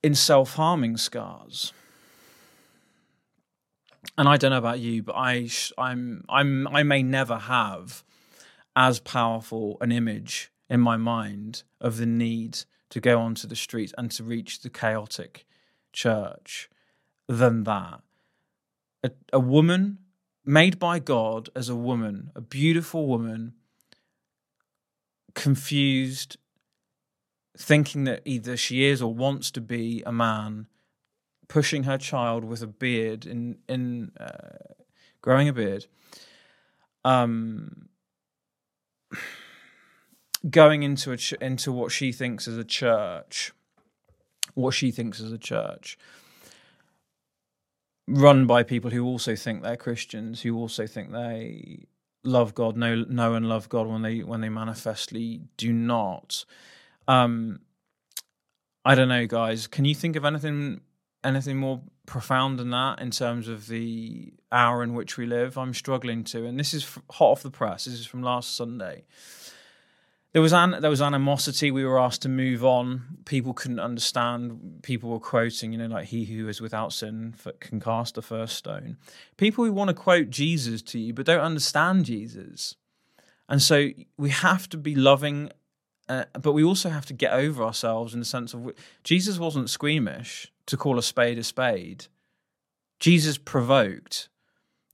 in 0.03 0.17
self 0.17 0.55
harming 0.55 0.97
scars 0.97 1.73
and 4.19 4.29
I 4.29 4.37
don't 4.37 4.51
know 4.51 4.59
about 4.59 4.81
you, 4.81 5.03
but 5.03 5.15
I 5.17 5.49
I'm 5.79 6.25
I'm 6.29 6.69
I 6.69 6.83
may 6.83 7.03
never 7.03 7.39
have 7.39 8.05
as 8.77 9.01
powerful 9.01 9.79
an 9.81 9.93
image 9.93 10.51
in 10.69 10.81
my 10.81 10.97
mind 10.97 11.63
of 11.81 11.97
the 11.97 12.07
need 12.07 12.61
to 12.91 13.01
go 13.01 13.21
onto 13.21 13.47
the 13.47 13.57
streets 13.57 13.93
and 13.97 14.11
to 14.11 14.25
reach 14.25 14.61
the 14.61 14.71
chaotic 14.71 15.47
church 15.93 16.69
than 17.29 17.65
that. 17.65 18.01
A, 19.03 19.11
a 19.33 19.41
woman 19.41 19.99
made 20.45 20.79
by 20.79 20.99
God 20.99 21.49
as 21.55 21.69
a 21.69 21.77
woman, 21.77 22.31
a 22.35 22.41
beautiful 22.41 23.07
woman, 23.07 23.55
confused, 25.35 26.37
thinking 27.57 28.05
that 28.05 28.23
either 28.25 28.57
she 28.57 28.85
is 28.85 29.01
or 29.01 29.15
wants 29.15 29.51
to 29.53 29.61
be 29.61 30.03
a 30.05 30.13
man 30.13 30.67
pushing 31.53 31.83
her 31.83 31.99
child 31.99 32.45
with 32.45 32.63
a 32.63 32.67
beard 32.67 33.27
in 33.27 33.59
in 33.69 34.11
uh, 34.19 34.73
growing 35.21 35.51
a 35.51 35.53
beard, 35.53 35.85
um, 37.05 37.91
going 40.49 40.83
into 40.83 41.13
a 41.13 41.19
ch- 41.19 41.35
into 41.43 41.71
what 41.71 41.93
she 41.93 42.11
thinks 42.11 42.49
is 42.49 42.57
a 42.57 42.65
church, 42.65 43.53
what 44.55 44.73
she 44.73 44.91
thinks 44.91 45.21
is 45.21 45.31
a 45.31 45.37
church, 45.37 45.99
run 48.09 48.47
by 48.47 48.63
people 48.63 48.91
who 48.91 49.05
also 49.05 49.37
think 49.37 49.63
they're 49.63 49.77
Christians, 49.77 50.41
who 50.41 50.57
also 50.57 50.87
think 50.87 51.13
they 51.13 51.85
love 52.25 52.55
God, 52.55 52.79
know 52.79 53.05
know 53.11 53.35
and 53.35 53.47
love 53.47 53.69
God 53.69 53.87
when 53.87 54.01
they 54.01 54.21
when 54.21 54.41
they 54.41 54.49
manifestly 54.49 55.43
do 55.59 55.71
not. 55.71 56.47
Um, 57.07 57.61
I 58.87 58.95
don't 58.95 59.09
know, 59.09 59.27
guys. 59.27 59.67
Can 59.67 59.85
you 59.85 59.95
think 59.95 60.17
of 60.17 60.25
anything 60.25 60.81
anything 61.25 61.57
more 61.59 61.83
profound 62.07 62.59
than 62.59 62.71
that 62.71 63.01
in 63.01 63.11
terms 63.11 63.49
of 63.49 63.69
the 63.69 64.33
hour 64.51 64.83
in 64.83 64.95
which 64.95 65.17
we 65.17 65.27
live. 65.27 65.57
I'm 65.57 65.75
struggling 65.75 66.25
to, 66.25 66.45
and 66.47 66.59
this 66.59 66.75
is 66.75 66.99
hot 67.11 67.31
off 67.31 67.43
the 67.43 67.51
press. 67.51 67.85
This 67.85 67.95
is 67.95 68.07
from 68.07 68.23
last 68.23 68.57
Sunday. 68.57 69.05
There 70.33 70.43
was 70.43 70.53
an, 70.55 70.77
there 70.81 70.91
was 70.91 71.03
animosity. 71.03 71.71
We 71.71 71.85
were 71.85 72.01
asked 72.01 72.23
to 72.23 72.29
move 72.29 72.65
on. 72.65 73.19
People 73.27 73.53
couldn't 73.53 73.81
understand. 73.81 74.81
People 74.83 75.11
were 75.11 75.21
quoting, 75.21 75.73
you 75.73 75.79
know, 75.79 75.87
like 75.87 76.07
"He 76.07 76.25
who 76.25 76.49
is 76.49 76.61
without 76.61 76.93
sin 76.95 77.35
can 77.61 77.81
cast 77.81 78.15
the 78.15 78.23
first 78.23 78.57
stone." 78.57 78.97
People 79.37 79.65
who 79.65 79.73
want 79.73 79.89
to 79.89 79.95
quote 79.95 80.31
Jesus 80.31 80.81
to 80.83 80.99
you 80.99 81.13
but 81.13 81.27
don't 81.27 81.41
understand 81.41 82.07
Jesus, 82.07 82.77
and 83.47 83.61
so 83.61 83.91
we 84.17 84.31
have 84.31 84.71
to 84.71 84.79
be 84.79 84.95
loving 84.95 85.51
uh, 86.09 86.25
but 86.41 86.53
we 86.53 86.65
also 86.65 86.91
have 86.91 87.07
to 87.07 87.15
get 87.15 87.33
over 87.33 87.63
ourselves 87.63 88.13
in 88.13 88.21
the 88.21 88.27
sense 88.27 88.55
of 88.55 88.73
Jesus 89.05 89.39
wasn't 89.39 89.71
squeamish 89.71 90.52
to 90.67 90.77
call 90.77 90.99
a 90.99 91.03
spade 91.03 91.39
a 91.39 91.45
spade. 91.45 92.07
Jesus 93.01 93.39
provoked. 93.39 94.29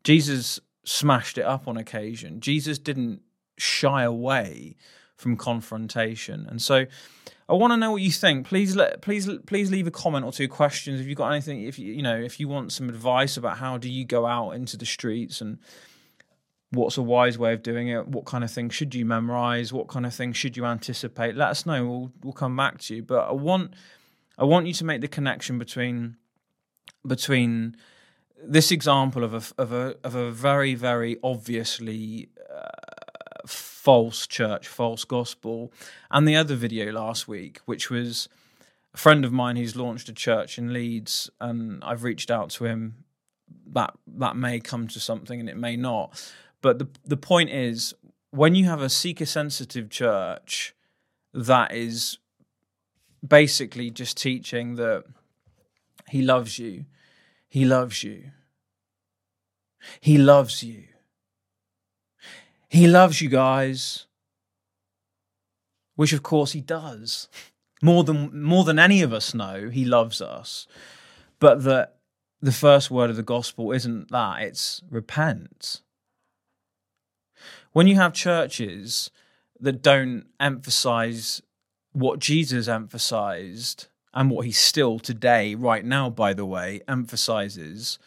Jesus 0.02 0.60
smashed 0.84 1.36
it 1.36 1.44
up 1.44 1.68
on 1.68 1.76
occasion. 1.76 2.40
Jesus 2.40 2.78
didn't 2.78 3.20
shy 3.58 4.02
away 4.02 4.76
from 5.16 5.36
confrontation. 5.36 6.46
And 6.48 6.62
so 6.62 6.86
I 7.48 7.52
want 7.54 7.72
to 7.72 7.76
know 7.76 7.92
what 7.92 8.02
you 8.02 8.10
think. 8.10 8.46
Please 8.46 8.76
let 8.76 9.02
please 9.02 9.28
please 9.46 9.70
leave 9.70 9.86
a 9.86 9.90
comment 9.90 10.24
or 10.24 10.32
two 10.32 10.48
questions 10.48 11.00
if 11.00 11.06
you've 11.06 11.18
got 11.18 11.30
anything 11.30 11.62
if 11.62 11.78
you 11.78 11.92
you 11.92 12.02
know 12.02 12.16
if 12.16 12.38
you 12.38 12.48
want 12.48 12.72
some 12.72 12.88
advice 12.88 13.36
about 13.36 13.58
how 13.58 13.76
do 13.78 13.90
you 13.90 14.04
go 14.04 14.26
out 14.26 14.52
into 14.52 14.76
the 14.76 14.86
streets 14.86 15.40
and 15.40 15.58
what's 16.70 16.98
a 16.98 17.02
wise 17.02 17.38
way 17.38 17.54
of 17.54 17.62
doing 17.62 17.88
it 17.88 18.06
what 18.06 18.26
kind 18.26 18.44
of 18.44 18.50
things 18.50 18.74
should 18.74 18.94
you 18.94 19.04
memorize 19.04 19.72
what 19.72 19.88
kind 19.88 20.04
of 20.04 20.14
things 20.14 20.36
should 20.36 20.56
you 20.56 20.66
anticipate 20.66 21.34
let 21.34 21.48
us 21.48 21.64
know 21.64 21.86
we'll 21.86 22.12
we'll 22.22 22.32
come 22.32 22.54
back 22.54 22.78
to 22.78 22.96
you 22.96 23.02
but 23.02 23.26
i 23.26 23.32
want 23.32 23.72
I 24.38 24.44
want 24.44 24.66
you 24.66 24.72
to 24.74 24.84
make 24.84 25.00
the 25.00 25.08
connection 25.08 25.58
between 25.58 26.16
between 27.06 27.76
this 28.42 28.70
example 28.70 29.24
of 29.24 29.34
a 29.34 29.60
of 29.60 29.72
a 29.72 29.96
of 30.04 30.14
a 30.14 30.30
very 30.30 30.74
very 30.74 31.18
obviously 31.22 32.28
uh, 32.48 33.46
false 33.46 34.26
church, 34.26 34.68
false 34.68 35.04
gospel, 35.04 35.72
and 36.10 36.26
the 36.26 36.36
other 36.36 36.54
video 36.54 36.92
last 36.92 37.26
week, 37.26 37.60
which 37.64 37.90
was 37.90 38.28
a 38.94 38.96
friend 38.96 39.24
of 39.24 39.32
mine 39.32 39.56
who's 39.56 39.74
launched 39.74 40.08
a 40.08 40.12
church 40.12 40.56
in 40.56 40.72
Leeds, 40.72 41.30
and 41.40 41.82
I've 41.82 42.04
reached 42.04 42.30
out 42.30 42.50
to 42.50 42.64
him. 42.64 43.04
That 43.66 43.94
that 44.06 44.36
may 44.36 44.60
come 44.60 44.86
to 44.88 45.00
something, 45.00 45.40
and 45.40 45.48
it 45.48 45.56
may 45.56 45.76
not. 45.76 46.32
But 46.62 46.78
the 46.78 46.88
the 47.04 47.16
point 47.16 47.50
is, 47.50 47.92
when 48.30 48.54
you 48.54 48.66
have 48.66 48.82
a 48.82 48.88
seeker 48.88 49.26
sensitive 49.26 49.90
church 49.90 50.74
that 51.34 51.72
is 51.72 52.18
basically 53.26 53.90
just 53.90 54.16
teaching 54.16 54.76
that 54.76 55.04
he 56.08 56.22
loves 56.22 56.58
you. 56.58 56.86
He 57.48 57.64
loves 57.64 58.02
you. 58.02 58.30
He 60.00 60.18
loves 60.18 60.62
you. 60.62 60.84
He 62.68 62.86
loves 62.86 63.20
you 63.20 63.28
guys. 63.28 64.06
Which, 65.96 66.12
of 66.12 66.22
course, 66.22 66.52
he 66.52 66.60
does. 66.60 67.28
more 67.82 68.04
than 68.04 68.42
more 68.42 68.64
than 68.64 68.78
any 68.78 69.02
of 69.02 69.12
us 69.12 69.34
know, 69.34 69.68
he 69.68 69.84
loves 69.84 70.20
us. 70.20 70.66
But 71.38 71.64
that 71.64 71.96
the 72.40 72.52
first 72.52 72.90
word 72.90 73.10
of 73.10 73.16
the 73.16 73.22
gospel 73.22 73.72
isn't 73.72 74.10
that, 74.10 74.42
it's 74.42 74.82
repent. 74.90 75.80
When 77.72 77.86
you 77.86 77.96
have 77.96 78.12
churches 78.12 79.10
that 79.60 79.82
don't 79.82 80.26
emphasize 80.40 81.42
what 81.92 82.18
Jesus 82.18 82.68
emphasized 82.68 83.86
and 84.14 84.30
what 84.30 84.46
he 84.46 84.52
still 84.52 84.98
today, 84.98 85.54
right 85.54 85.84
now, 85.84 86.10
by 86.10 86.32
the 86.32 86.46
way, 86.46 86.80
emphasizes, 86.88 87.98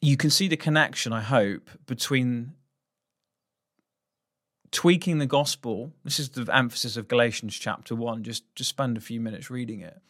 you 0.00 0.16
can 0.16 0.30
see 0.30 0.48
the 0.48 0.56
connection, 0.56 1.12
I 1.12 1.20
hope, 1.20 1.70
between 1.86 2.52
tweaking 4.70 5.18
the 5.18 5.26
gospel. 5.26 5.92
This 6.04 6.18
is 6.18 6.30
the 6.30 6.48
emphasis 6.54 6.96
of 6.96 7.08
Galatians 7.08 7.56
chapter 7.58 7.94
one. 7.94 8.22
Just 8.22 8.44
just 8.54 8.70
spend 8.70 8.96
a 8.96 9.00
few 9.00 9.20
minutes 9.20 9.50
reading 9.50 9.80
it, 9.80 10.00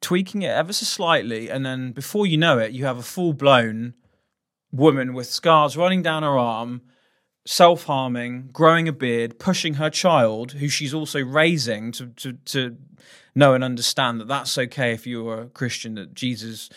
tweaking 0.00 0.42
it 0.42 0.50
ever 0.50 0.72
so 0.72 0.84
slightly, 0.84 1.48
and 1.48 1.64
then 1.64 1.92
before 1.92 2.26
you 2.26 2.36
know 2.36 2.58
it, 2.58 2.72
you 2.72 2.84
have 2.84 2.98
a 2.98 3.02
full 3.02 3.32
blown 3.32 3.94
woman 4.70 5.14
with 5.14 5.26
scars 5.26 5.76
running 5.76 6.02
down 6.02 6.22
her 6.22 6.38
arm, 6.38 6.82
self 7.48 7.84
harming, 7.84 8.50
growing 8.52 8.88
a 8.88 8.92
beard, 8.92 9.38
pushing 9.38 9.74
her 9.74 9.90
child, 9.90 10.52
who 10.52 10.68
she's 10.68 10.94
also 10.94 11.22
raising 11.24 11.92
to 11.92 12.06
to 12.06 12.32
to 12.46 12.76
know 13.34 13.54
and 13.54 13.62
understand 13.62 14.20
that 14.20 14.28
that's 14.28 14.58
okay 14.58 14.92
if 14.92 15.06
you're 15.06 15.42
a 15.42 15.46
Christian 15.48 15.94
that 15.94 16.14
Jesus. 16.14 16.70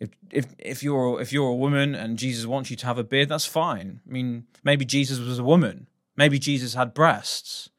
If, 0.00 0.10
if 0.32 0.46
if 0.58 0.82
you're 0.82 1.20
if 1.20 1.32
you're 1.32 1.48
a 1.48 1.54
woman 1.54 1.94
and 1.94 2.18
Jesus 2.18 2.44
wants 2.44 2.70
you 2.70 2.76
to 2.76 2.86
have 2.86 2.98
a 2.98 3.04
beard, 3.04 3.28
that's 3.28 3.46
fine. 3.46 4.00
I 4.06 4.12
mean, 4.12 4.46
maybe 4.64 4.84
Jesus 4.84 5.20
was 5.20 5.38
a 5.38 5.44
woman 5.44 5.86
Maybe 6.16 6.38
Jesus 6.38 6.74
had 6.74 6.94
breasts. 6.94 7.70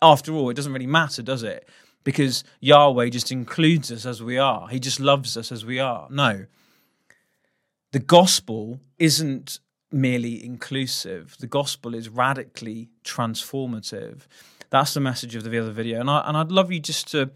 After 0.00 0.32
all, 0.32 0.50
it 0.50 0.54
doesn't 0.54 0.72
really 0.72 0.86
matter, 0.86 1.22
does 1.22 1.42
it? 1.42 1.68
Because 2.04 2.44
Yahweh 2.60 3.08
just 3.10 3.30
includes 3.30 3.92
us 3.92 4.06
as 4.06 4.22
we 4.22 4.38
are. 4.38 4.68
He 4.68 4.80
just 4.80 4.98
loves 4.98 5.36
us 5.36 5.52
as 5.52 5.64
we 5.64 5.78
are. 5.78 6.08
No. 6.10 6.46
The 7.92 8.00
gospel 8.00 8.80
isn't 8.98 9.60
merely 9.92 10.44
inclusive, 10.44 11.36
the 11.38 11.46
gospel 11.46 11.94
is 11.94 12.08
radically 12.08 12.90
transformative. 13.04 14.22
That's 14.70 14.94
the 14.94 15.00
message 15.00 15.34
of 15.34 15.44
the 15.44 15.58
other 15.58 15.70
video. 15.70 16.00
And, 16.00 16.10
I, 16.10 16.22
and 16.26 16.36
I'd 16.36 16.50
love 16.50 16.72
you 16.72 16.80
just 16.80 17.10
to 17.12 17.30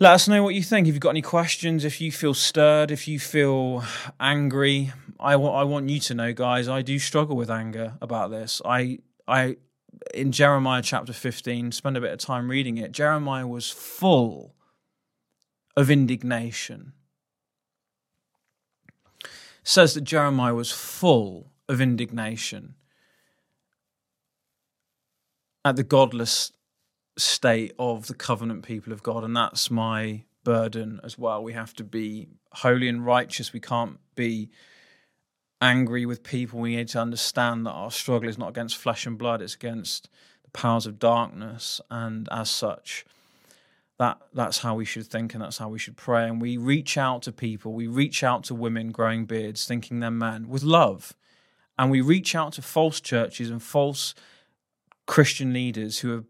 let 0.00 0.12
us 0.12 0.28
know 0.28 0.42
what 0.42 0.54
you 0.54 0.62
think. 0.62 0.86
If 0.86 0.94
you've 0.94 1.00
got 1.00 1.10
any 1.10 1.22
questions, 1.22 1.84
if 1.84 2.00
you 2.00 2.12
feel 2.12 2.32
stirred, 2.32 2.90
if 2.90 3.08
you 3.08 3.18
feel 3.18 3.84
angry, 4.20 4.92
I 5.18 5.36
want 5.36 5.56
I 5.56 5.64
want 5.64 5.88
you 5.90 5.98
to 6.00 6.14
know, 6.14 6.32
guys. 6.32 6.68
I 6.68 6.82
do 6.82 6.98
struggle 6.98 7.36
with 7.36 7.50
anger 7.50 7.94
about 8.00 8.30
this. 8.30 8.62
I 8.64 9.00
I 9.26 9.56
in 10.14 10.30
Jeremiah 10.30 10.82
chapter 10.82 11.12
fifteen, 11.12 11.72
spend 11.72 11.96
a 11.96 12.00
bit 12.00 12.12
of 12.12 12.20
time 12.20 12.48
reading 12.48 12.78
it. 12.78 12.92
Jeremiah 12.92 13.46
was 13.46 13.70
full 13.70 14.54
of 15.76 15.90
indignation. 15.90 16.92
Says 19.62 19.94
that 19.94 20.02
Jeremiah 20.02 20.54
was 20.54 20.72
full 20.72 21.52
of 21.68 21.80
indignation 21.80 22.74
at 25.64 25.76
the 25.76 25.82
godless 25.82 26.52
state 27.18 27.72
of 27.78 28.06
the 28.06 28.14
covenant 28.14 28.64
people 28.64 28.92
of 28.92 29.02
God, 29.02 29.24
and 29.24 29.36
that's 29.36 29.70
my 29.70 30.24
burden 30.44 31.00
as 31.04 31.18
well. 31.18 31.42
We 31.42 31.52
have 31.52 31.74
to 31.74 31.84
be 31.84 32.28
holy 32.52 32.88
and 32.88 33.04
righteous. 33.04 33.52
We 33.52 33.60
can't 33.60 33.98
be 34.14 34.50
angry 35.60 36.06
with 36.06 36.22
people. 36.22 36.60
We 36.60 36.76
need 36.76 36.88
to 36.88 37.00
understand 37.00 37.66
that 37.66 37.72
our 37.72 37.90
struggle 37.90 38.28
is 38.28 38.38
not 38.38 38.50
against 38.50 38.76
flesh 38.76 39.04
and 39.06 39.18
blood; 39.18 39.42
it's 39.42 39.54
against 39.54 40.08
the 40.44 40.50
powers 40.50 40.86
of 40.86 40.98
darkness, 40.98 41.80
and 41.90 42.28
as 42.30 42.48
such, 42.48 43.04
that 43.98 44.18
that's 44.32 44.58
how 44.58 44.74
we 44.74 44.84
should 44.84 45.06
think, 45.06 45.34
and 45.34 45.42
that's 45.42 45.58
how 45.58 45.68
we 45.68 45.78
should 45.78 45.96
pray. 45.96 46.26
And 46.26 46.40
we 46.40 46.56
reach 46.56 46.96
out 46.96 47.22
to 47.22 47.32
people. 47.32 47.72
We 47.72 47.88
reach 47.88 48.22
out 48.22 48.44
to 48.44 48.54
women 48.54 48.92
growing 48.92 49.26
beards, 49.26 49.66
thinking 49.66 50.00
they're 50.00 50.10
men, 50.10 50.48
with 50.48 50.62
love, 50.62 51.14
and 51.78 51.90
we 51.90 52.00
reach 52.00 52.34
out 52.34 52.52
to 52.54 52.62
false 52.62 53.00
churches 53.00 53.50
and 53.50 53.62
false 53.62 54.14
Christian 55.06 55.52
leaders 55.52 56.00
who 56.00 56.16
are 56.16 56.24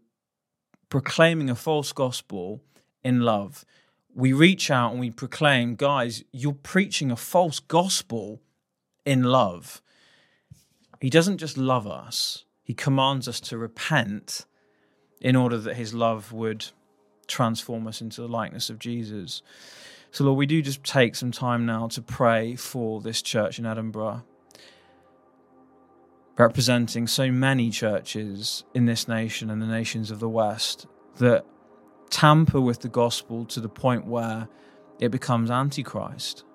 proclaiming 0.89 1.49
a 1.49 1.55
false 1.55 1.91
gospel 1.91 2.61
in 3.03 3.21
love. 3.21 3.65
We 4.13 4.33
reach 4.33 4.71
out 4.71 4.91
and 4.91 4.99
we 4.99 5.11
proclaim, 5.11 5.75
guys, 5.75 6.23
you're 6.31 6.53
preaching 6.53 7.11
a 7.11 7.15
false 7.15 7.59
gospel 7.59 8.41
in 9.05 9.23
love. 9.23 9.81
He 10.99 11.09
doesn't 11.09 11.37
just 11.37 11.57
love 11.57 11.87
us, 11.87 12.45
he 12.63 12.73
commands 12.73 13.27
us 13.27 13.39
to 13.41 13.57
repent 13.57 14.45
in 15.21 15.35
order 15.35 15.57
that 15.57 15.75
his 15.75 15.93
love 15.93 16.31
would 16.31 16.67
transform 17.29 17.87
us 17.87 18.01
into 18.01 18.21
the 18.21 18.27
likeness 18.27 18.69
of 18.69 18.79
Jesus. 18.79 19.41
So, 20.11 20.23
Lord, 20.23 20.37
we 20.37 20.45
do 20.45 20.61
just 20.61 20.83
take 20.83 21.15
some 21.15 21.31
time 21.31 21.65
now 21.65 21.87
to 21.89 22.01
pray 22.01 22.55
for 22.55 22.99
this 22.99 23.21
church 23.21 23.59
in 23.59 23.65
Edinburgh 23.65 24.23
representing 26.39 27.05
so 27.05 27.29
many 27.29 27.69
churches 27.69 28.63
in 28.73 28.85
this 28.85 29.09
nation 29.09 29.49
and 29.49 29.61
the 29.61 29.67
nations 29.67 30.09
of 30.09 30.21
the 30.21 30.29
West 30.29 30.87
that 31.17 31.45
tamper 32.09 32.61
with 32.61 32.79
the 32.79 32.87
gospel 32.87 33.45
to 33.45 33.59
the 33.59 33.67
point 33.67 34.05
where 34.05 34.47
it 34.99 35.09
becomes 35.09 35.51
antichrist. 35.51 36.45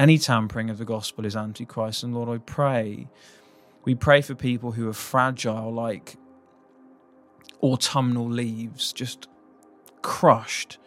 Any 0.00 0.18
tampering 0.18 0.68
of 0.68 0.78
the 0.78 0.84
gospel 0.84 1.24
is 1.24 1.36
antichrist. 1.36 2.02
And 2.02 2.12
Lord, 2.12 2.28
I 2.28 2.38
pray, 2.38 3.08
we 3.84 3.94
pray 3.94 4.20
for 4.20 4.34
people 4.34 4.72
who 4.72 4.88
are 4.88 4.94
fragile 4.94 5.72
like 5.72 6.16
autumnal 7.62 8.28
leaves, 8.28 8.92
just 8.92 9.28
crushed 10.02 10.78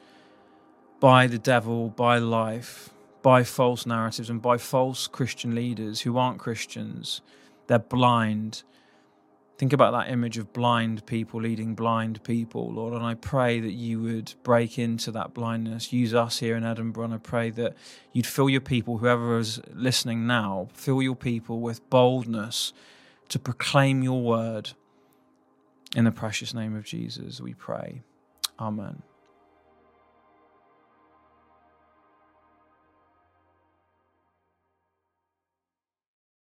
by 1.00 1.28
the 1.28 1.40
devil, 1.40 1.90
by 1.90 2.18
life, 2.18 2.90
by 3.22 3.44
false 3.44 3.86
narratives, 3.86 4.30
and 4.30 4.42
by 4.42 4.58
false 4.58 5.08
Christian 5.08 5.56
leaders 5.56 6.02
who 6.02 6.18
aren't 6.18 6.40
Christians 6.40 7.22
they're 7.68 7.80
blind. 7.80 8.64
Think 9.58 9.72
about 9.72 9.92
that 9.92 10.12
image 10.12 10.38
of 10.38 10.52
blind 10.52 11.06
people 11.06 11.42
leading 11.42 11.76
blind 11.76 12.22
people, 12.24 12.72
Lord. 12.74 12.94
And 12.94 13.04
I 13.04 13.14
pray 13.14 13.62
that 13.62 13.72
you 13.72 14.02
would 14.02 14.34
break 14.44 14.78
into 14.78 15.12
that 15.12 15.34
blindness. 15.34 15.94
Use 15.94 16.14
us 16.14 16.40
here 16.40 16.58
in 16.58 16.66
Edinburgh. 16.66 17.06
And 17.06 17.14
I 17.14 17.18
pray 17.18 17.52
that 17.52 17.76
you'd 18.12 18.28
fill 18.28 18.50
your 18.50 18.62
people, 18.62 18.98
whoever 18.98 19.40
is 19.40 19.62
listening 19.74 20.28
now, 20.28 20.68
fill 20.74 21.02
your 21.02 21.16
people 21.16 21.62
with 21.62 21.90
boldness 21.90 22.74
to 23.30 23.40
proclaim 23.40 24.04
your 24.04 24.22
word. 24.22 24.72
In 25.96 26.04
the 26.04 26.12
precious 26.12 26.54
name 26.54 26.76
of 26.76 26.84
Jesus, 26.84 27.40
we 27.40 27.54
pray. 27.54 28.02
Amen. 28.60 29.04